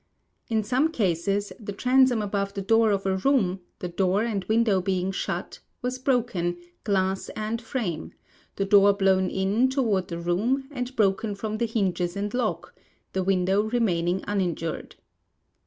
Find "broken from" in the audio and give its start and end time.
10.95-11.59